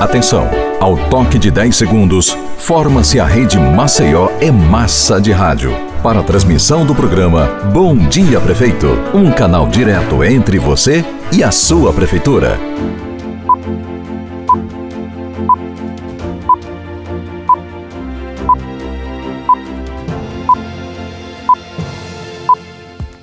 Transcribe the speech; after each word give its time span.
Atenção! 0.00 0.48
Ao 0.80 0.96
toque 1.10 1.38
de 1.38 1.50
10 1.50 1.76
segundos, 1.76 2.34
forma-se 2.56 3.20
a 3.20 3.26
rede 3.26 3.58
Maceió 3.58 4.30
é 4.40 4.50
Massa 4.50 5.20
de 5.20 5.30
Rádio. 5.30 5.76
Para 6.02 6.20
a 6.20 6.22
transmissão 6.22 6.86
do 6.86 6.94
programa 6.94 7.44
Bom 7.70 7.94
Dia 7.94 8.40
Prefeito, 8.40 8.88
um 9.12 9.30
canal 9.30 9.68
direto 9.68 10.24
entre 10.24 10.58
você 10.58 11.04
e 11.30 11.44
a 11.44 11.50
sua 11.50 11.92
prefeitura. 11.92 12.58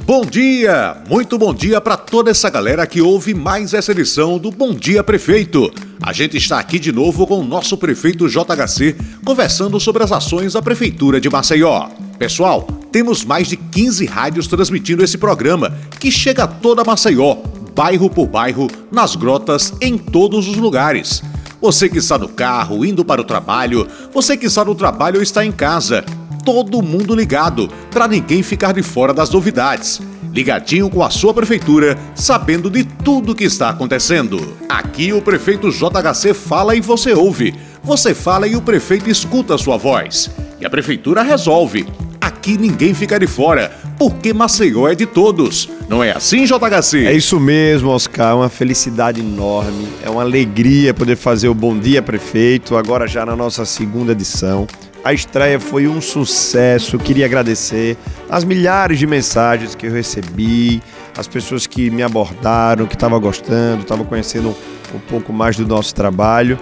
Bom 0.07 0.25
dia! 0.25 0.95
Muito 1.09 1.37
bom 1.37 1.53
dia 1.53 1.81
para 1.81 1.97
toda 1.97 2.31
essa 2.31 2.49
galera 2.49 2.87
que 2.87 3.01
ouve 3.01 3.33
mais 3.33 3.73
essa 3.73 3.91
edição 3.91 4.39
do 4.39 4.49
Bom 4.49 4.73
Dia 4.73 5.03
Prefeito. 5.03 5.69
A 6.01 6.13
gente 6.13 6.37
está 6.37 6.57
aqui 6.57 6.79
de 6.79 6.93
novo 6.93 7.27
com 7.27 7.41
o 7.41 7.43
nosso 7.43 7.75
prefeito 7.75 8.25
JHC, 8.29 8.95
conversando 9.25 9.77
sobre 9.81 10.01
as 10.01 10.13
ações 10.13 10.53
da 10.53 10.61
Prefeitura 10.61 11.19
de 11.19 11.29
Maceió. 11.29 11.89
Pessoal, 12.17 12.65
temos 12.89 13.25
mais 13.25 13.49
de 13.49 13.57
15 13.57 14.05
rádios 14.05 14.47
transmitindo 14.47 15.03
esse 15.03 15.17
programa, 15.17 15.77
que 15.99 16.09
chega 16.09 16.45
a 16.45 16.47
toda 16.47 16.85
Maceió, 16.85 17.39
bairro 17.75 18.09
por 18.09 18.27
bairro, 18.27 18.69
nas 18.89 19.13
grotas, 19.13 19.73
em 19.81 19.97
todos 19.97 20.47
os 20.47 20.55
lugares. 20.55 21.21
Você 21.59 21.89
que 21.89 21.97
está 21.97 22.17
no 22.17 22.29
carro, 22.29 22.85
indo 22.85 23.03
para 23.03 23.19
o 23.19 23.25
trabalho, 23.25 23.85
você 24.13 24.37
que 24.37 24.45
está 24.45 24.63
no 24.63 24.73
trabalho 24.73 25.17
ou 25.17 25.21
está 25.21 25.43
em 25.43 25.51
casa, 25.51 26.05
todo 26.47 26.81
mundo 26.81 27.13
ligado, 27.13 27.69
para 27.91 28.07
ninguém 28.07 28.41
ficar 28.41 28.71
de 28.71 28.81
fora 28.81 29.13
das 29.13 29.29
novidades. 29.29 29.99
Ligadinho 30.31 30.89
com 30.89 31.03
a 31.03 31.09
sua 31.09 31.33
prefeitura, 31.33 31.99
sabendo 32.15 32.69
de 32.69 32.85
tudo 32.85 33.35
que 33.35 33.43
está 33.43 33.67
acontecendo. 33.67 34.55
Aqui 34.69 35.11
o 35.11 35.21
prefeito 35.21 35.69
JHC 35.69 36.33
fala 36.33 36.73
e 36.73 36.79
você 36.79 37.11
ouve. 37.11 37.53
Você 37.83 38.15
fala 38.15 38.47
e 38.47 38.55
o 38.55 38.61
prefeito 38.61 39.09
escuta 39.09 39.55
a 39.55 39.57
sua 39.57 39.75
voz. 39.75 40.31
E 40.57 40.65
a 40.65 40.69
prefeitura 40.69 41.21
resolve. 41.21 41.85
Aqui 42.21 42.57
ninguém 42.57 42.93
fica 42.93 43.19
de 43.19 43.27
fora, 43.27 43.69
porque 43.99 44.33
Maceió 44.33 44.87
é 44.87 44.95
de 44.95 45.05
todos. 45.05 45.69
Não 45.89 46.01
é 46.01 46.11
assim, 46.11 46.45
JHC? 46.45 47.07
É 47.07 47.13
isso 47.13 47.41
mesmo, 47.41 47.89
Oscar. 47.89 48.31
É 48.31 48.35
uma 48.35 48.49
felicidade 48.49 49.19
enorme. 49.19 49.85
É 50.01 50.09
uma 50.09 50.21
alegria 50.21 50.93
poder 50.93 51.17
fazer 51.17 51.49
o 51.49 51.53
Bom 51.53 51.77
Dia 51.77 52.01
Prefeito, 52.01 52.77
agora 52.77 53.05
já 53.05 53.25
na 53.25 53.35
nossa 53.35 53.65
segunda 53.65 54.13
edição. 54.13 54.65
A 55.07 55.13
estreia 55.13 55.57
foi 55.57 55.87
um 55.87 56.01
sucesso. 56.01 56.99
Queria 56.99 57.25
agradecer 57.25 57.95
as 58.29 58.43
milhares 58.43 58.99
de 58.99 59.07
mensagens 59.07 59.73
que 59.73 59.87
eu 59.87 59.91
recebi, 59.93 60.83
as 61.17 61.29
pessoas 61.29 61.65
que 61.65 61.89
me 61.89 62.03
abordaram, 62.03 62.85
que 62.85 62.93
estavam 62.93 63.17
gostando, 63.17 63.83
estavam 63.83 64.05
conhecendo 64.05 64.53
um 64.93 64.99
pouco 64.99 65.31
mais 65.31 65.55
do 65.55 65.65
nosso 65.65 65.95
trabalho 65.95 66.59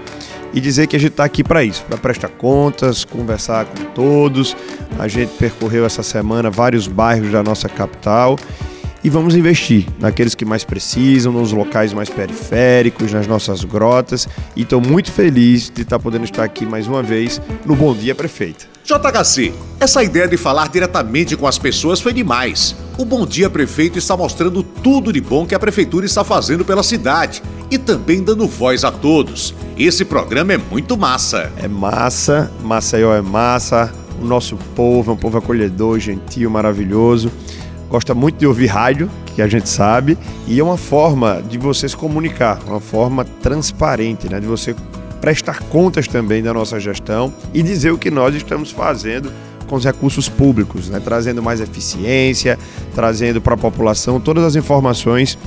e 0.54 0.62
dizer 0.62 0.86
que 0.86 0.96
a 0.96 1.00
gente 1.00 1.14
está 1.14 1.24
aqui 1.24 1.44
para 1.44 1.64
isso, 1.64 1.84
para 1.86 1.98
prestar 1.98 2.28
contas, 2.28 3.04
conversar 3.04 3.66
com 3.66 3.84
todos. 3.96 4.56
A 5.00 5.08
gente 5.08 5.32
percorreu 5.40 5.84
essa 5.84 6.04
semana 6.04 6.52
vários 6.52 6.86
bairros 6.86 7.32
da 7.32 7.42
nossa 7.42 7.68
capital 7.68 8.38
e 9.06 9.10
vamos 9.10 9.36
investir 9.36 9.86
naqueles 10.00 10.34
que 10.34 10.44
mais 10.44 10.64
precisam, 10.64 11.32
nos 11.32 11.52
locais 11.52 11.94
mais 11.94 12.10
periféricos, 12.10 13.14
nas 13.14 13.28
nossas 13.28 13.64
grotas. 13.64 14.28
E 14.56 14.64
estou 14.64 14.82
muito 14.82 15.12
feliz 15.12 15.70
de 15.70 15.84
estar 15.84 16.00
podendo 16.00 16.26
estar 16.26 16.44
aqui 16.44 16.66
mais 16.66 16.88
uma 16.88 17.04
vez 17.04 17.40
no 17.68 17.76
Bom 17.76 17.94
Dia 17.94 18.16
Prefeito. 18.16 18.68
JHC, 18.84 19.54
essa 19.80 20.04
ideia 20.04 20.28
de 20.28 20.38
falar 20.38 20.70
diretamente 20.70 21.38
com 21.38 21.46
as 21.46 21.60
pessoas 21.60 22.02
foi 22.02 22.14
demais. 22.14 22.76
O 22.98 23.06
Bom 23.06 23.28
Dia 23.28 23.48
Prefeito 23.48 24.00
está 24.00 24.18
mostrando 24.18 24.64
tudo 24.64 25.14
de 25.14 25.22
bom 25.22 25.46
que 25.46 25.54
a 25.54 25.60
Prefeitura 25.60 26.08
está 26.08 26.24
fazendo 26.24 26.66
pela 26.66 26.82
cidade 26.82 27.44
e 27.70 27.78
também 27.78 28.24
dando 28.24 28.48
voz 28.48 28.84
a 28.84 28.92
todos. 28.92 29.54
Esse 29.78 30.04
programa 30.04 30.54
é 30.54 30.58
muito 30.58 30.98
massa. 30.98 31.52
É 31.58 31.68
massa, 31.68 32.52
Maceió 32.64 33.14
é 33.14 33.22
massa, 33.22 33.94
o 34.20 34.26
nosso 34.26 34.58
povo 34.76 35.12
é 35.12 35.14
um 35.14 35.18
povo 35.18 35.38
acolhedor, 35.38 36.00
gentil, 36.00 36.50
maravilhoso 36.50 37.32
gosta 37.90 38.14
muito 38.14 38.38
de 38.38 38.48
ouvir 38.48 38.68
rádio, 38.68 39.10
que 39.36 39.42
a 39.42 39.48
gente 39.48 39.70
sabe, 39.70 40.18
e 40.48 40.60
é 40.60 40.64
uma 40.64 40.78
forma 40.78 41.42
de 41.48 41.58
você 41.58 41.88
se 41.88 41.96
comunicar, 41.96 42.60
uma 42.68 42.80
forma 42.80 43.26
transparente, 43.26 44.30
né? 44.30 44.40
De 44.40 44.48
você 44.48 44.76
prestar 45.22 45.60
contas 45.64 46.08
também 46.08 46.44
da 46.44 46.54
nossa 46.54 46.80
gestão 46.80 47.34
e 47.54 47.64
dizer 47.64 47.92
o 47.92 47.98
que 47.98 48.12
nós 48.12 48.36
estamos 48.36 48.72
fazendo 48.72 49.32
com 49.66 49.76
os 49.76 49.84
recursos 49.84 50.30
públicos, 50.30 50.90
né? 50.90 51.02
trazendo 51.04 51.42
mais 51.42 51.60
eficiência, 51.60 52.60
trazendo 52.94 53.42
para 53.42 53.56
a 53.56 53.58
população 53.58 54.20
todas 54.20 54.44
as 54.44 54.56
informações 54.56 55.38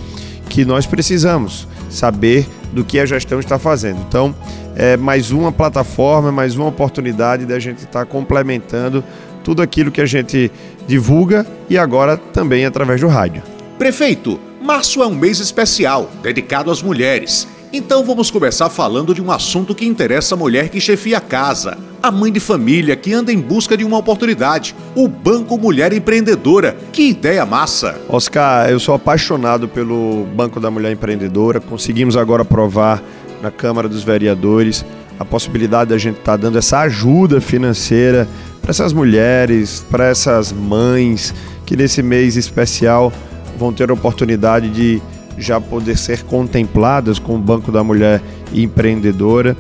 que 0.49 0.65
nós 0.65 0.87
precisamos 0.87 1.69
saber 1.89 2.47
do 2.73 2.85
que 2.85 2.99
a 2.99 3.07
gestão 3.07 3.39
está 3.39 3.59
fazendo. 3.59 4.01
Então, 4.09 4.35
é 4.75 4.97
mais 4.97 5.31
uma 5.31 5.53
plataforma, 5.53 6.33
mais 6.33 6.57
uma 6.57 6.67
oportunidade 6.67 7.47
da 7.47 7.59
gente 7.59 7.85
estar 7.85 8.07
complementando 8.07 9.05
tudo 9.49 9.63
aquilo 9.63 9.91
que 9.91 10.03
a 10.03 10.05
gente 10.05 10.53
divulga 10.87 11.47
e 11.71 11.79
agora 11.79 12.19
também 12.19 12.67
através 12.67 13.01
do 13.01 13.09
rádio. 13.09 13.43
Prefeito, 13.79 14.39
março 14.61 15.03
é 15.03 15.07
um 15.07 15.15
mês 15.15 15.41
especial, 15.41 16.11
dedicado 16.23 16.71
às 16.71 16.83
mulheres. 16.83 17.49
Então 17.73 18.05
vamos 18.05 18.31
começar 18.31 18.69
falando 18.69 19.15
de 19.15 19.23
um 19.23 19.33
assunto 19.33 19.75
que 19.75 19.87
interessa 19.87 20.35
a 20.35 20.39
mulher 20.39 20.69
que 20.69 20.79
chefia 20.79 21.17
a 21.17 21.21
casa, 21.23 21.79
a 22.03 22.11
mãe 22.11 22.31
de 22.31 22.41
família 22.41 22.95
que 22.95 23.15
anda 23.15 23.33
em 23.33 23.41
busca 23.41 23.75
de 23.75 23.87
uma 23.87 23.97
oportunidade, 23.97 24.75
o 24.95 25.09
Banco 25.09 25.57
Mulher 25.57 25.95
Empreendedora. 25.95 26.77
Que 26.93 27.09
ideia 27.09 27.47
massa! 27.47 27.99
Oscar, 28.07 28.69
eu 28.69 28.79
sou 28.79 28.95
apaixonado 28.95 29.67
pelo 29.67 30.27
Banco 30.37 30.61
da 30.61 30.71
Mulher 30.71 30.93
Empreendedora. 30.93 31.59
Conseguimos 31.59 32.19
agora 32.19 32.43
aprovar 32.43 33.03
na 33.41 33.51
Câmara 33.51 33.89
dos 33.89 34.03
Vereadores 34.03 34.85
a 35.19 35.25
possibilidade 35.25 35.91
da 35.91 35.99
gente 35.99 36.19
estar 36.19 36.33
tá 36.33 36.37
dando 36.37 36.59
essa 36.59 36.81
ajuda 36.81 37.41
financeira 37.41 38.29
para 38.61 38.71
essas 38.71 38.93
mulheres, 38.93 39.85
para 39.91 40.07
essas 40.07 40.53
mães 40.53 41.35
que 41.67 41.77
nesse 41.77 42.03
mês 42.03 42.37
especial 42.37 43.13
vão 43.59 43.73
ter 43.73 43.91
a 43.91 43.95
oportunidade 43.95 44.69
de 44.71 45.03
já 45.37 45.61
poder 45.61 45.97
ser 45.97 46.23
contempladas 46.25 47.19
com 47.19 47.37
o 47.37 47.39
Banco 47.39 47.71
da 47.71 47.83
Mulher 47.83 48.23
Empreendedora. 48.53 49.57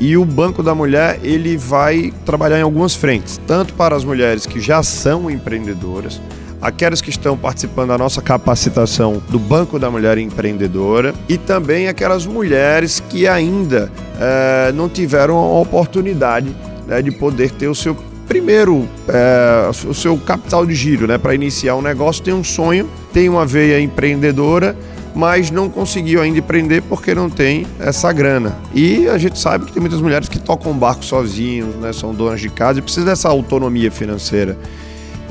E 0.00 0.16
o 0.16 0.24
Banco 0.24 0.62
da 0.62 0.74
Mulher 0.74 1.20
ele 1.22 1.56
vai 1.56 2.12
trabalhar 2.24 2.58
em 2.58 2.62
algumas 2.62 2.94
frentes, 2.94 3.40
tanto 3.46 3.74
para 3.74 3.94
as 3.94 4.04
mulheres 4.04 4.46
que 4.46 4.60
já 4.60 4.82
são 4.82 5.30
empreendedoras, 5.30 6.20
aquelas 6.62 7.00
que 7.00 7.10
estão 7.10 7.36
participando 7.36 7.88
da 7.88 7.98
nossa 7.98 8.22
capacitação 8.22 9.20
do 9.28 9.38
Banco 9.38 9.78
da 9.78 9.90
Mulher 9.90 10.16
Empreendedora 10.16 11.12
e 11.28 11.36
também 11.36 11.88
aquelas 11.88 12.24
mulheres 12.24 13.02
que 13.10 13.26
ainda 13.26 13.90
é, 14.18 14.72
não 14.72 14.88
tiveram 14.88 15.36
a 15.36 15.60
oportunidade 15.60 16.54
né, 16.86 17.02
de 17.02 17.10
poder 17.10 17.50
ter 17.50 17.66
o 17.66 17.74
seu 17.74 17.96
primeiro 18.28 18.88
é, 19.08 19.68
o 19.86 19.92
seu 19.92 20.16
capital 20.16 20.64
de 20.64 20.74
giro, 20.74 21.06
né, 21.06 21.18
para 21.18 21.34
iniciar 21.34 21.74
um 21.74 21.82
negócio, 21.82 22.22
tem 22.22 22.32
um 22.32 22.44
sonho, 22.44 22.88
tem 23.12 23.28
uma 23.28 23.44
veia 23.44 23.80
empreendedora, 23.80 24.76
mas 25.14 25.50
não 25.50 25.68
conseguiu 25.68 26.22
ainda 26.22 26.38
empreender 26.38 26.82
porque 26.82 27.14
não 27.14 27.28
tem 27.28 27.66
essa 27.78 28.10
grana. 28.12 28.56
E 28.72 29.08
a 29.08 29.18
gente 29.18 29.38
sabe 29.38 29.66
que 29.66 29.72
tem 29.72 29.80
muitas 29.80 30.00
mulheres 30.00 30.28
que 30.28 30.38
tocam 30.38 30.72
barco 30.72 31.04
sozinhos, 31.04 31.74
né, 31.76 31.92
são 31.92 32.14
donas 32.14 32.40
de 32.40 32.48
casa 32.48 32.78
e 32.78 32.82
precisam 32.82 33.04
dessa 33.04 33.28
autonomia 33.28 33.90
financeira. 33.90 34.56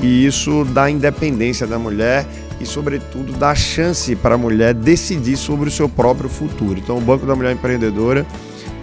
E 0.02 0.26
isso 0.26 0.64
dá 0.64 0.90
independência 0.90 1.66
da 1.66 1.78
mulher 1.78 2.26
e, 2.60 2.66
sobretudo, 2.66 3.32
dá 3.32 3.54
chance 3.54 4.16
para 4.16 4.34
a 4.34 4.38
mulher 4.38 4.74
decidir 4.74 5.36
sobre 5.36 5.68
o 5.68 5.72
seu 5.72 5.88
próprio 5.88 6.28
futuro. 6.28 6.78
Então, 6.78 6.98
o 6.98 7.00
Banco 7.00 7.24
da 7.24 7.36
Mulher 7.36 7.52
Empreendedora 7.52 8.26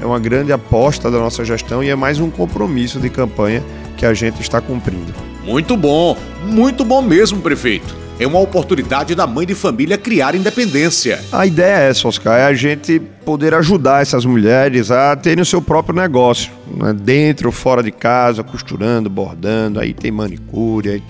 é 0.01 0.05
uma 0.05 0.19
grande 0.19 0.53
aposta 0.53 1.11
da 1.11 1.19
nossa 1.19 1.43
gestão 1.43 1.83
e 1.83 1.89
é 1.89 1.95
mais 1.95 2.19
um 2.19 2.29
compromisso 2.29 2.99
de 2.99 3.09
campanha 3.09 3.61
que 3.97 4.05
a 4.05 4.13
gente 4.13 4.41
está 4.41 4.61
cumprindo. 4.61 5.13
Muito 5.43 5.75
bom, 5.75 6.15
muito 6.45 6.85
bom 6.85 7.01
mesmo, 7.01 7.41
prefeito. 7.41 7.98
É 8.19 8.27
uma 8.27 8.39
oportunidade 8.39 9.15
da 9.15 9.25
mãe 9.25 9.47
de 9.47 9.55
família 9.55 9.97
criar 9.97 10.35
independência. 10.35 11.21
A 11.31 11.45
ideia 11.45 11.85
é 11.85 11.89
essa, 11.89 12.05
Oscar, 12.05 12.37
é 12.37 12.43
a 12.43 12.53
gente 12.53 12.99
poder 13.23 13.53
ajudar 13.53 14.01
essas 14.01 14.25
mulheres 14.25 14.91
a 14.91 15.15
terem 15.15 15.41
o 15.41 15.45
seu 15.45 15.61
próprio 15.61 15.95
negócio, 15.95 16.51
né? 16.75 16.91
dentro 16.91 17.49
fora 17.49 17.81
de 17.81 17.91
casa, 17.91 18.43
costurando, 18.43 19.09
bordando, 19.09 19.79
aí 19.79 19.93
tem 19.93 20.11
manicure, 20.11 20.89
aí 20.89 21.03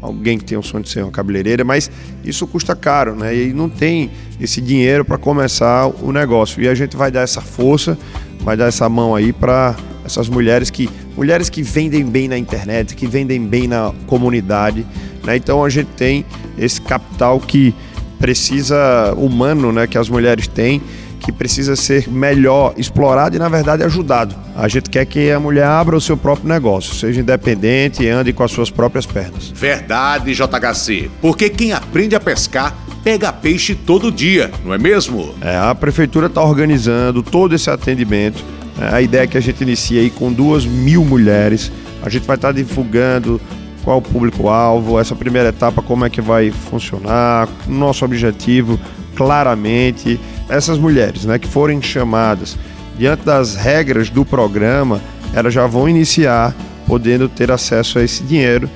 alguém 0.00 0.38
que 0.38 0.44
tem 0.44 0.56
o 0.56 0.62
sonho 0.62 0.84
de 0.84 0.90
ser 0.90 1.02
uma 1.02 1.10
cabeleireira, 1.10 1.64
mas 1.64 1.90
isso 2.24 2.46
custa 2.46 2.76
caro, 2.76 3.16
né? 3.16 3.34
E 3.34 3.52
não 3.52 3.68
tem 3.68 4.10
esse 4.40 4.60
dinheiro 4.60 5.04
para 5.04 5.18
começar 5.18 5.86
o 5.86 6.12
negócio. 6.12 6.62
E 6.62 6.68
a 6.68 6.74
gente 6.74 6.96
vai 6.96 7.10
dar 7.10 7.22
essa 7.22 7.40
força, 7.40 7.98
vai 8.40 8.56
dar 8.56 8.66
essa 8.66 8.88
mão 8.88 9.14
aí 9.14 9.32
para 9.32 9.76
essas 10.04 10.28
mulheres 10.28 10.70
que 10.70 10.88
mulheres 11.16 11.48
que 11.48 11.62
vendem 11.62 12.04
bem 12.04 12.26
na 12.26 12.36
internet, 12.36 12.94
que 12.96 13.06
vendem 13.06 13.44
bem 13.46 13.68
na 13.68 13.92
comunidade, 14.06 14.84
né? 15.24 15.36
Então 15.36 15.64
a 15.64 15.68
gente 15.68 15.88
tem 15.96 16.24
esse 16.58 16.80
capital 16.80 17.40
que 17.40 17.74
precisa 18.18 19.12
humano, 19.16 19.72
né, 19.72 19.86
que 19.88 19.98
as 19.98 20.08
mulheres 20.08 20.46
têm, 20.46 20.80
que 21.18 21.32
precisa 21.32 21.74
ser 21.74 22.08
melhor 22.08 22.74
explorado 22.76 23.34
e 23.34 23.38
na 23.38 23.48
verdade 23.48 23.82
ajudado. 23.82 24.34
A 24.56 24.68
gente 24.68 24.90
quer 24.90 25.04
que 25.06 25.30
a 25.30 25.40
mulher 25.40 25.64
abra 25.64 25.96
o 25.96 26.00
seu 26.00 26.16
próprio 26.16 26.48
negócio, 26.48 26.94
seja 26.94 27.20
independente 27.20 28.02
e 28.02 28.08
ande 28.08 28.32
com 28.32 28.42
as 28.44 28.50
suas 28.50 28.70
próprias 28.70 29.06
pernas. 29.06 29.50
Verdade, 29.54 30.34
JHC. 30.34 31.10
Porque 31.20 31.48
quem 31.48 31.72
aprende 31.72 32.14
a 32.14 32.20
pescar 32.20 32.76
pega 33.02 33.32
peixe 33.32 33.74
todo 33.74 34.12
dia, 34.12 34.50
não 34.64 34.72
é 34.72 34.78
mesmo? 34.78 35.34
É, 35.40 35.56
a 35.56 35.74
prefeitura 35.74 36.28
está 36.28 36.42
organizando 36.42 37.22
todo 37.22 37.52
esse 37.52 37.68
atendimento 37.68 38.44
A 38.80 39.02
ideia 39.02 39.22
é 39.22 39.26
que 39.26 39.36
a 39.36 39.40
gente 39.40 39.62
inicie 39.62 39.98
aí 39.98 40.10
com 40.10 40.32
duas 40.32 40.64
mil 40.64 41.04
mulheres. 41.04 41.70
A 42.02 42.08
gente 42.08 42.26
vai 42.26 42.36
estar 42.36 42.52
divulgando 42.52 43.40
qual 43.84 43.98
o 43.98 44.02
público-alvo, 44.02 44.98
essa 44.98 45.14
primeira 45.14 45.48
etapa, 45.50 45.82
como 45.82 46.04
é 46.04 46.10
que 46.10 46.20
vai 46.20 46.50
funcionar, 46.50 47.48
nosso 47.66 48.04
objetivo 48.04 48.78
claramente. 49.14 50.20
Essas 50.48 50.78
mulheres 50.78 51.24
né, 51.24 51.38
que 51.38 51.48
forem 51.48 51.80
chamadas 51.80 52.56
diante 52.96 53.24
das 53.24 53.54
regras 53.54 54.10
do 54.10 54.24
programa, 54.24 55.00
elas 55.34 55.52
já 55.54 55.66
vão 55.66 55.88
iniciar 55.88 56.54
podendo 56.86 57.28
ter 57.28 57.50
acesso 57.50 57.98
a 57.98 58.02
esse 58.02 58.22
dinheiro 58.22 58.68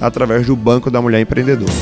através 0.00 0.46
do 0.46 0.54
Banco 0.54 0.90
da 0.90 1.00
Mulher 1.00 1.20
Empreendedora. 1.20 1.72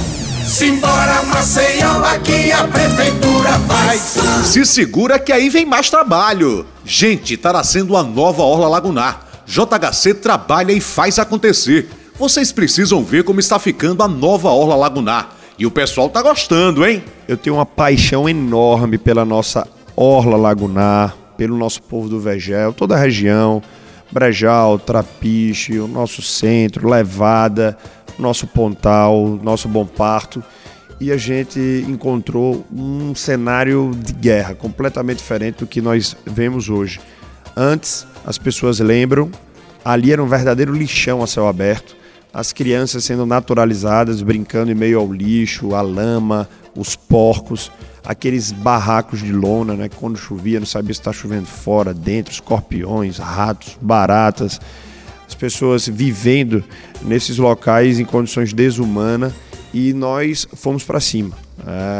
Simbora 0.46 1.22
Maceió, 1.24 2.04
aqui 2.04 2.50
a 2.50 2.66
prefeitura 2.66 3.50
faz. 3.60 4.18
Se 4.44 4.64
segura 4.66 5.18
que 5.18 5.32
aí 5.32 5.48
vem 5.48 5.64
mais 5.64 5.88
trabalho. 5.88 6.66
Gente, 6.84 7.36
tá 7.36 7.52
nascendo 7.52 7.94
uma 7.94 8.02
nova 8.02 8.42
Orla 8.42 8.68
Lagunar. 8.68 9.26
JHC 9.46 10.14
trabalha 10.14 10.72
e 10.72 10.80
faz 10.80 11.18
acontecer. 11.18 11.88
Vocês 12.18 12.52
precisam 12.52 13.02
ver 13.02 13.24
como 13.24 13.40
está 13.40 13.58
ficando 13.58 14.02
a 14.02 14.08
nova 14.08 14.50
Orla 14.50 14.76
Lagunar. 14.76 15.30
E 15.58 15.64
o 15.64 15.70
pessoal 15.70 16.10
tá 16.10 16.20
gostando, 16.22 16.86
hein? 16.86 17.02
Eu 17.26 17.36
tenho 17.36 17.56
uma 17.56 17.64
paixão 17.64 18.28
enorme 18.28 18.98
pela 18.98 19.24
nossa 19.24 19.66
Orla 19.96 20.36
Lagunar, 20.36 21.16
pelo 21.38 21.56
nosso 21.56 21.82
povo 21.82 22.08
do 22.08 22.20
Vegel, 22.20 22.72
toda 22.74 22.94
a 22.94 22.98
região, 22.98 23.62
Brejal, 24.10 24.78
Trapiche, 24.78 25.78
o 25.78 25.88
nosso 25.88 26.20
centro, 26.20 26.88
Levada, 26.88 27.76
nosso 28.18 28.46
Pontal, 28.46 29.40
nosso 29.42 29.66
Bom 29.66 29.86
Parto. 29.86 30.44
E 31.00 31.10
a 31.10 31.16
gente 31.16 31.84
encontrou 31.88 32.64
um 32.70 33.14
cenário 33.14 33.90
de 33.96 34.12
guerra 34.12 34.54
completamente 34.54 35.18
diferente 35.18 35.60
do 35.60 35.66
que 35.66 35.80
nós 35.80 36.14
vemos 36.26 36.68
hoje. 36.68 37.00
Antes, 37.56 38.06
as 38.24 38.36
pessoas 38.36 38.80
lembram, 38.80 39.30
ali 39.82 40.12
era 40.12 40.22
um 40.22 40.28
verdadeiro 40.28 40.74
lixão 40.74 41.22
a 41.22 41.26
céu 41.26 41.48
aberto 41.48 42.01
as 42.32 42.52
crianças 42.52 43.04
sendo 43.04 43.26
naturalizadas, 43.26 44.22
brincando 44.22 44.72
em 44.72 44.74
meio 44.74 44.98
ao 44.98 45.12
lixo, 45.12 45.74
a 45.74 45.82
lama, 45.82 46.48
os 46.74 46.96
porcos, 46.96 47.70
aqueles 48.04 48.50
barracos 48.50 49.20
de 49.20 49.32
lona, 49.32 49.74
né? 49.74 49.88
Quando 49.88 50.16
chovia 50.16 50.58
não 50.58 50.66
sabia 50.66 50.94
se 50.94 51.00
está 51.00 51.12
chovendo 51.12 51.46
fora, 51.46 51.92
dentro, 51.92 52.32
escorpiões, 52.32 53.18
ratos, 53.18 53.76
baratas, 53.80 54.60
as 55.26 55.34
pessoas 55.34 55.86
vivendo 55.86 56.64
nesses 57.02 57.38
locais 57.38 58.00
em 58.00 58.04
condições 58.04 58.52
desumanas 58.52 59.32
e 59.72 59.92
nós 59.92 60.46
fomos 60.54 60.84
para 60.84 61.00
cima. 61.00 61.36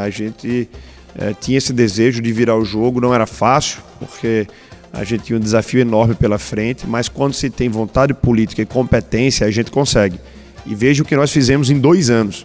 A 0.04 0.10
gente 0.10 0.68
é, 1.16 1.34
tinha 1.34 1.58
esse 1.58 1.72
desejo 1.72 2.20
de 2.20 2.32
virar 2.32 2.56
o 2.56 2.64
jogo, 2.64 3.00
não 3.00 3.14
era 3.14 3.26
fácil, 3.26 3.80
porque 3.98 4.46
a 4.92 5.04
gente 5.04 5.24
tinha 5.24 5.38
um 5.38 5.40
desafio 5.40 5.80
enorme 5.80 6.14
pela 6.14 6.38
frente, 6.38 6.86
mas 6.86 7.08
quando 7.08 7.32
se 7.32 7.48
tem 7.48 7.68
vontade 7.68 8.12
política 8.12 8.60
e 8.60 8.66
competência, 8.66 9.46
a 9.46 9.50
gente 9.50 9.70
consegue. 9.70 10.20
E 10.66 10.74
veja 10.74 11.02
o 11.02 11.06
que 11.06 11.16
nós 11.16 11.32
fizemos 11.32 11.70
em 11.70 11.78
dois 11.78 12.10
anos. 12.10 12.44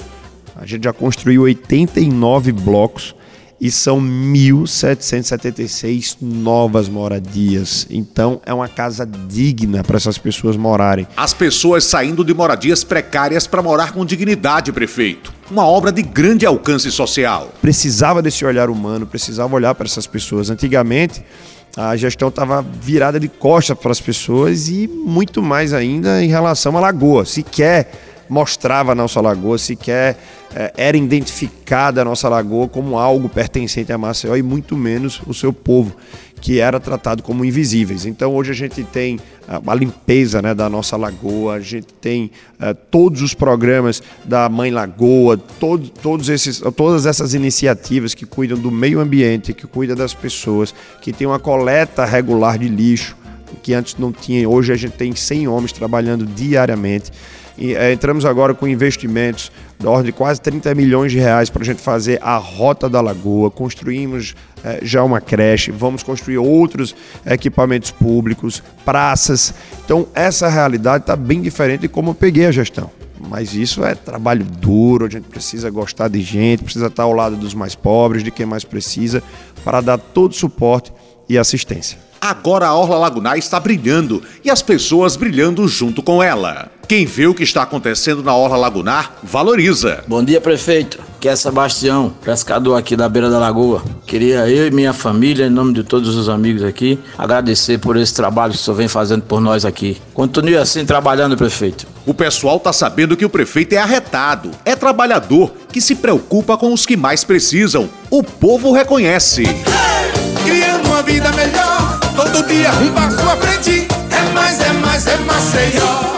A 0.55 0.65
gente 0.65 0.85
já 0.85 0.93
construiu 0.93 1.41
89 1.43 2.53
blocos 2.53 3.13
e 3.59 3.71
são 3.71 3.99
1.776 3.99 6.17
novas 6.21 6.87
moradias. 6.87 7.85
Então 7.89 8.39
é 8.45 8.53
uma 8.53 8.69
casa 8.69 9.05
digna 9.05 9.83
para 9.83 9.97
essas 9.97 10.17
pessoas 10.17 10.55
morarem. 10.55 11.05
As 11.17 11.33
pessoas 11.33 11.83
saindo 11.83 12.23
de 12.23 12.33
moradias 12.33 12.81
precárias 12.83 13.45
para 13.45 13.61
morar 13.61 13.91
com 13.91 14.05
dignidade, 14.05 14.71
prefeito. 14.71 15.33
Uma 15.49 15.65
obra 15.65 15.91
de 15.91 16.01
grande 16.01 16.45
alcance 16.45 16.91
social. 16.91 17.51
Precisava 17.61 18.21
desse 18.21 18.45
olhar 18.45 18.69
humano, 18.69 19.05
precisava 19.05 19.55
olhar 19.55 19.75
para 19.75 19.85
essas 19.85 20.07
pessoas. 20.07 20.49
Antigamente, 20.49 21.23
a 21.77 21.95
gestão 21.95 22.29
estava 22.29 22.63
virada 22.63 23.19
de 23.19 23.27
costas 23.27 23.77
para 23.77 23.91
as 23.91 24.01
pessoas 24.01 24.67
e 24.67 24.87
muito 24.87 25.43
mais 25.43 25.73
ainda 25.73 26.23
em 26.23 26.27
relação 26.27 26.75
à 26.75 26.79
lagoa. 26.79 27.23
Sequer 27.23 27.91
mostrava 28.29 28.91
a 28.91 28.95
nossa 28.95 29.21
lagoa, 29.21 29.57
sequer 29.57 30.17
é, 30.55 30.73
era 30.77 30.97
identificada 30.97 32.01
a 32.01 32.05
nossa 32.05 32.29
lagoa 32.29 32.67
como 32.67 32.97
algo 32.97 33.29
pertencente 33.29 33.91
a 33.91 33.97
Maceió 33.97 34.35
e 34.35 34.41
muito 34.41 34.75
menos 34.75 35.21
o 35.25 35.33
seu 35.33 35.51
povo, 35.51 35.95
que 36.39 36.59
era 36.59 36.79
tratado 36.79 37.23
como 37.23 37.43
invisíveis. 37.43 38.05
Então 38.05 38.33
hoje 38.33 38.51
a 38.51 38.55
gente 38.55 38.83
tem 38.83 39.19
a 39.47 39.73
limpeza 39.73 40.41
né, 40.41 40.53
da 40.53 40.69
nossa 40.69 40.97
lagoa, 40.97 41.55
a 41.55 41.59
gente 41.61 41.87
tem 41.93 42.29
uh, 42.59 42.75
todos 42.91 43.21
os 43.21 43.33
programas 43.33 44.03
da 44.25 44.49
Mãe 44.49 44.71
Lagoa, 44.71 45.37
todo, 45.37 45.87
todos 45.87 46.27
esses, 46.27 46.59
todas 46.75 47.05
essas 47.05 47.33
iniciativas 47.33 48.13
que 48.13 48.25
cuidam 48.25 48.57
do 48.57 48.69
meio 48.69 48.99
ambiente, 48.99 49.53
que 49.53 49.65
cuidam 49.65 49.95
das 49.95 50.13
pessoas, 50.13 50.75
que 51.01 51.13
tem 51.13 51.25
uma 51.25 51.39
coleta 51.39 52.03
regular 52.03 52.59
de 52.59 52.67
lixo, 52.67 53.15
que 53.57 53.73
antes 53.73 53.95
não 53.97 54.11
tinha, 54.11 54.47
hoje 54.47 54.71
a 54.71 54.75
gente 54.75 54.93
tem 54.93 55.15
100 55.15 55.47
homens 55.47 55.71
trabalhando 55.71 56.25
diariamente. 56.25 57.11
E, 57.57 57.73
é, 57.73 57.91
entramos 57.91 58.23
agora 58.23 58.53
com 58.53 58.67
investimentos 58.67 59.51
da 59.79 59.89
ordem 59.89 60.11
de 60.11 60.11
quase 60.11 60.39
30 60.39 60.75
milhões 60.75 61.11
de 61.11 61.17
reais 61.17 61.49
para 61.49 61.63
a 61.63 61.65
gente 61.65 61.81
fazer 61.81 62.19
a 62.21 62.37
Rota 62.37 62.87
da 62.87 63.01
Lagoa. 63.01 63.49
Construímos 63.49 64.35
é, 64.63 64.79
já 64.83 65.03
uma 65.03 65.19
creche, 65.19 65.71
vamos 65.71 66.03
construir 66.03 66.37
outros 66.37 66.95
equipamentos 67.25 67.89
públicos, 67.89 68.61
praças. 68.85 69.53
Então, 69.83 70.07
essa 70.13 70.47
realidade 70.47 71.03
está 71.03 71.15
bem 71.15 71.41
diferente 71.41 71.81
de 71.81 71.87
como 71.87 72.11
eu 72.11 72.15
peguei 72.15 72.45
a 72.45 72.51
gestão. 72.51 72.91
Mas 73.19 73.55
isso 73.55 73.83
é 73.83 73.95
trabalho 73.95 74.45
duro, 74.45 75.05
a 75.05 75.09
gente 75.09 75.27
precisa 75.27 75.69
gostar 75.71 76.07
de 76.07 76.21
gente, 76.21 76.63
precisa 76.63 76.85
estar 76.85 77.03
ao 77.03 77.13
lado 77.13 77.35
dos 77.35 77.55
mais 77.55 77.73
pobres, 77.73 78.23
de 78.23 78.29
quem 78.29 78.45
mais 78.45 78.63
precisa, 78.63 79.23
para 79.65 79.81
dar 79.81 79.97
todo 79.97 80.31
o 80.31 80.35
suporte 80.35 80.93
e 81.27 81.37
assistência. 81.37 81.97
Agora 82.29 82.67
a 82.67 82.75
Orla 82.75 82.97
Lagunar 82.97 83.37
está 83.37 83.57
brilhando 83.57 84.21
e 84.43 84.51
as 84.51 84.61
pessoas 84.61 85.15
brilhando 85.15 85.65
junto 85.65 86.03
com 86.03 86.21
ela. 86.21 86.69
Quem 86.85 87.05
vê 87.05 87.25
o 87.25 87.33
que 87.33 87.43
está 87.43 87.63
acontecendo 87.63 88.21
na 88.21 88.35
Orla 88.35 88.57
Lagunar, 88.57 89.13
valoriza. 89.23 90.03
Bom 90.05 90.21
dia, 90.21 90.41
prefeito. 90.41 90.99
Que 91.21 91.29
é 91.29 91.35
Sebastião, 91.37 92.13
pescador 92.21 92.75
aqui 92.75 92.97
da 92.97 93.07
beira 93.07 93.29
da 93.29 93.39
lagoa. 93.39 93.81
Queria 94.05 94.47
eu 94.49 94.67
e 94.67 94.71
minha 94.71 94.91
família, 94.91 95.47
em 95.47 95.49
nome 95.49 95.73
de 95.73 95.85
todos 95.85 96.17
os 96.17 96.27
amigos 96.27 96.63
aqui, 96.63 96.99
agradecer 97.17 97.77
por 97.77 97.95
esse 97.95 98.13
trabalho 98.13 98.51
que 98.51 98.59
o 98.59 98.61
senhor 98.61 98.75
vem 98.75 98.89
fazendo 98.89 99.21
por 99.21 99.39
nós 99.39 99.63
aqui. 99.63 99.97
Continue 100.13 100.57
assim 100.57 100.85
trabalhando, 100.85 101.37
prefeito. 101.37 101.87
O 102.05 102.13
pessoal 102.13 102.59
tá 102.59 102.73
sabendo 102.73 103.15
que 103.15 103.25
o 103.25 103.29
prefeito 103.29 103.71
é 103.71 103.77
arretado, 103.77 104.51
é 104.65 104.75
trabalhador, 104.75 105.53
que 105.71 105.79
se 105.79 105.95
preocupa 105.95 106.57
com 106.57 106.73
os 106.73 106.85
que 106.85 106.97
mais 106.97 107.23
precisam. 107.23 107.89
O 108.09 108.21
povo 108.21 108.73
reconhece. 108.73 109.43
Criando 110.45 110.87
uma 110.87 111.01
vida 111.01 111.31
melhor, 111.31 111.99
todo 112.17 112.43
dia 112.47 112.71
um 112.71 112.91
passo 112.93 113.29
à 113.29 113.37
frente. 113.37 113.87
É 114.09 114.33
mais, 114.33 114.59
é 114.59 114.73
mais, 114.73 115.07
é 115.07 115.17
Maceió. 115.17 116.17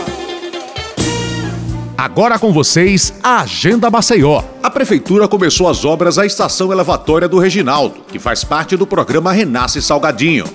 Agora 1.97 2.39
com 2.39 2.53
vocês, 2.53 3.13
a 3.21 3.41
Agenda 3.41 3.89
Maceió. 3.89 4.41
A 4.63 4.69
Prefeitura 4.69 5.27
começou 5.27 5.67
as 5.67 5.83
obras 5.83 6.17
à 6.17 6.25
estação 6.25 6.71
elevatória 6.71 7.27
do 7.27 7.37
Reginaldo, 7.37 7.99
que 8.07 8.17
faz 8.17 8.45
parte 8.45 8.77
do 8.77 8.87
programa 8.87 9.33
Renasce 9.33 9.81
Salgadinho. 9.81 10.45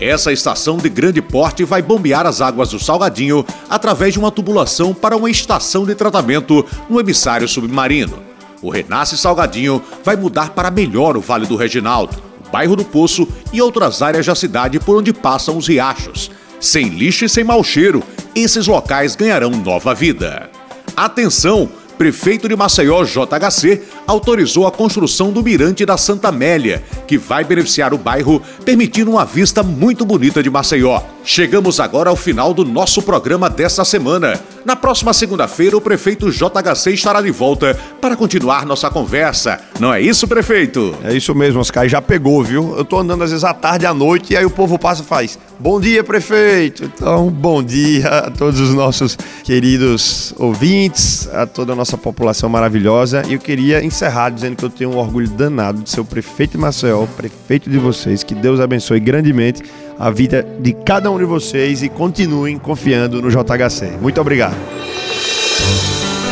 Essa 0.00 0.32
estação 0.32 0.76
de 0.76 0.88
grande 0.88 1.22
porte 1.22 1.62
vai 1.62 1.80
bombear 1.80 2.26
as 2.26 2.40
águas 2.40 2.70
do 2.70 2.80
Salgadinho 2.80 3.46
através 3.70 4.14
de 4.14 4.18
uma 4.18 4.32
tubulação 4.32 4.92
para 4.92 5.16
uma 5.16 5.30
estação 5.30 5.84
de 5.84 5.94
tratamento 5.94 6.66
no 6.90 6.98
emissário 6.98 7.46
submarino. 7.46 8.18
O 8.60 8.70
Renasce 8.70 9.16
Salgadinho 9.16 9.80
vai 10.02 10.16
mudar 10.16 10.50
para 10.50 10.70
melhor 10.70 11.16
o 11.16 11.20
Vale 11.20 11.46
do 11.46 11.54
Reginaldo, 11.54 12.27
bairro 12.50 12.76
do 12.76 12.84
Poço 12.84 13.28
e 13.52 13.60
outras 13.60 14.02
áreas 14.02 14.26
da 14.26 14.34
cidade 14.34 14.78
por 14.80 14.96
onde 14.96 15.12
passam 15.12 15.56
os 15.56 15.66
riachos. 15.66 16.30
Sem 16.60 16.88
lixo 16.88 17.24
e 17.24 17.28
sem 17.28 17.44
mau 17.44 17.62
cheiro, 17.62 18.02
esses 18.34 18.66
locais 18.66 19.14
ganharão 19.14 19.50
nova 19.50 19.94
vida. 19.94 20.50
Atenção! 20.96 21.68
Prefeito 21.98 22.48
de 22.48 22.54
Maceió, 22.54 23.04
JHC, 23.04 23.82
autorizou 24.06 24.68
a 24.68 24.70
construção 24.70 25.32
do 25.32 25.42
Mirante 25.42 25.84
da 25.84 25.96
Santa 25.96 26.28
Amélia, 26.28 26.80
que 27.08 27.18
vai 27.18 27.42
beneficiar 27.42 27.92
o 27.92 27.98
bairro, 27.98 28.40
permitindo 28.64 29.10
uma 29.10 29.24
vista 29.24 29.64
muito 29.64 30.06
bonita 30.06 30.40
de 30.40 30.48
Maceió. 30.48 31.02
Chegamos 31.24 31.80
agora 31.80 32.08
ao 32.08 32.14
final 32.14 32.54
do 32.54 32.64
nosso 32.64 33.02
programa 33.02 33.50
desta 33.50 33.84
semana. 33.84 34.40
Na 34.64 34.76
próxima 34.76 35.12
segunda-feira, 35.12 35.76
o 35.76 35.80
prefeito 35.80 36.30
JHC 36.30 36.92
estará 36.92 37.20
de 37.20 37.32
volta 37.32 37.76
para 38.00 38.16
continuar 38.16 38.64
nossa 38.64 38.88
conversa. 38.88 39.60
Não 39.80 39.92
é 39.92 40.00
isso, 40.00 40.28
prefeito? 40.28 40.94
É 41.02 41.12
isso 41.14 41.34
mesmo, 41.34 41.60
Oscar. 41.60 41.88
Já 41.88 42.00
pegou, 42.00 42.42
viu? 42.44 42.76
Eu 42.78 42.84
tô 42.84 42.98
andando 42.98 43.24
às 43.24 43.30
vezes 43.30 43.44
à 43.44 43.52
tarde, 43.52 43.86
à 43.86 43.92
noite, 43.92 44.32
e 44.32 44.36
aí 44.36 44.44
o 44.44 44.50
povo 44.50 44.78
passa 44.78 45.02
e 45.02 45.04
faz: 45.04 45.38
Bom 45.58 45.80
dia, 45.80 46.04
prefeito. 46.04 46.84
Então, 46.84 47.28
bom 47.28 47.62
dia 47.62 48.08
a 48.08 48.30
todos 48.30 48.60
os 48.60 48.72
nossos 48.72 49.18
queridos 49.42 50.32
ouvintes, 50.38 51.28
a 51.32 51.46
toda 51.46 51.72
a 51.72 51.76
nossa 51.88 51.96
população 51.96 52.50
maravilhosa. 52.50 53.22
E 53.26 53.32
eu 53.32 53.38
queria 53.38 53.82
encerrar 53.82 54.30
dizendo 54.30 54.56
que 54.56 54.64
eu 54.64 54.70
tenho 54.70 54.90
um 54.90 54.98
orgulho 54.98 55.28
danado 55.28 55.82
de 55.82 55.88
ser 55.88 56.00
o 56.00 56.04
prefeito 56.04 56.52
de 56.52 56.58
Maceió, 56.58 57.06
prefeito 57.16 57.70
de 57.70 57.78
vocês. 57.78 58.22
Que 58.22 58.34
Deus 58.34 58.60
abençoe 58.60 59.00
grandemente 59.00 59.62
a 59.98 60.10
vida 60.10 60.46
de 60.60 60.72
cada 60.72 61.10
um 61.10 61.18
de 61.18 61.24
vocês 61.24 61.82
e 61.82 61.88
continuem 61.88 62.58
confiando 62.58 63.22
no 63.22 63.30
JHC. 63.30 63.96
Muito 64.00 64.20
obrigado. 64.20 64.56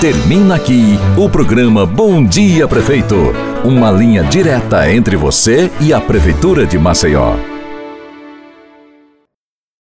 Termina 0.00 0.56
aqui 0.56 0.98
o 1.16 1.28
programa 1.30 1.86
Bom 1.86 2.22
Dia 2.22 2.68
Prefeito. 2.68 3.16
Uma 3.64 3.90
linha 3.90 4.22
direta 4.24 4.92
entre 4.92 5.16
você 5.16 5.70
e 5.80 5.92
a 5.92 6.00
Prefeitura 6.00 6.66
de 6.66 6.78
Maceió. 6.78 7.55